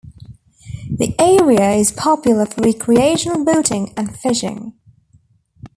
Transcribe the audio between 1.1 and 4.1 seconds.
area is popular for recreational boating